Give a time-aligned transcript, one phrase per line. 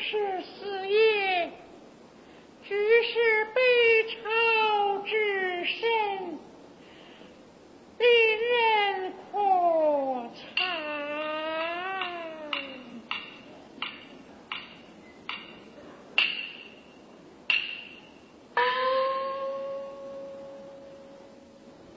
[0.00, 1.50] 是死也，
[2.62, 3.60] 只是悲
[4.06, 6.38] 愁之深，
[7.98, 8.08] 令
[8.48, 9.34] 人可
[10.36, 10.38] 惨。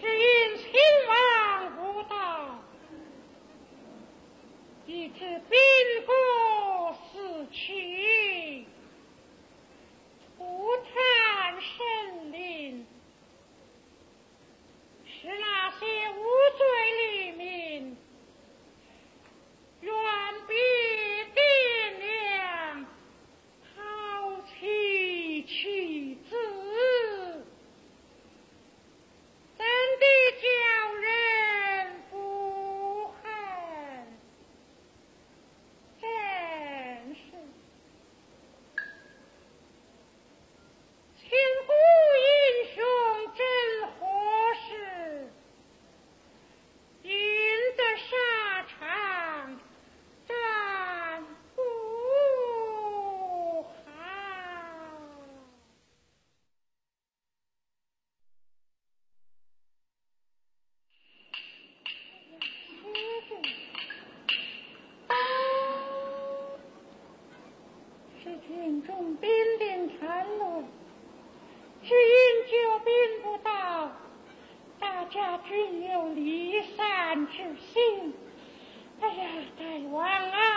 [0.00, 0.66] 只因亲
[1.08, 1.12] 王
[1.74, 2.14] 不到，
[4.86, 5.18] 一致
[5.50, 5.58] 兵
[6.06, 6.12] 戈
[7.12, 7.87] 死去。
[75.48, 75.54] 只
[75.90, 77.36] 有离散之
[77.72, 78.12] 心。
[79.00, 79.28] 哎呀，
[79.58, 80.47] 大王啊！